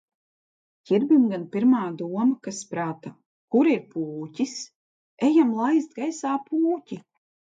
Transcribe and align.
Ķirbim 0.91 1.25
gan 1.33 1.41
pirmā 1.55 1.81
doma 1.99 2.25
kas 2.47 2.61
prāta– 2.71 3.11
kur 3.57 3.69
ir 3.75 3.83
pūķis? 3.93 4.57
Ejam 5.29 5.53
laist 5.61 5.95
gaisā 6.01 6.33
pūķi! 6.49 6.99